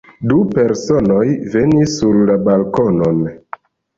Du 0.29 0.35
personoj 0.53 1.25
venis 1.57 1.93
sur 1.99 2.17
la 2.31 2.39
balkonon. 2.49 3.23